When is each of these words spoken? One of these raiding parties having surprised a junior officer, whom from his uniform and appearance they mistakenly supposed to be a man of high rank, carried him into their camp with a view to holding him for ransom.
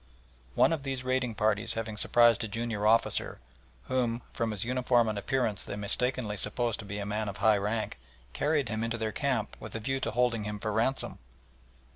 One 0.55 0.73
of 0.73 0.81
these 0.81 1.03
raiding 1.03 1.35
parties 1.35 1.75
having 1.75 1.95
surprised 1.95 2.43
a 2.43 2.47
junior 2.47 2.87
officer, 2.87 3.39
whom 3.83 4.23
from 4.33 4.49
his 4.49 4.63
uniform 4.65 5.07
and 5.07 5.15
appearance 5.15 5.63
they 5.63 5.75
mistakenly 5.75 6.37
supposed 6.37 6.79
to 6.79 6.85
be 6.85 6.97
a 6.97 7.05
man 7.05 7.29
of 7.29 7.37
high 7.37 7.59
rank, 7.59 7.99
carried 8.33 8.67
him 8.67 8.83
into 8.83 8.97
their 8.97 9.11
camp 9.11 9.55
with 9.59 9.75
a 9.75 9.79
view 9.79 9.99
to 9.99 10.09
holding 10.09 10.43
him 10.43 10.57
for 10.57 10.71
ransom. 10.71 11.19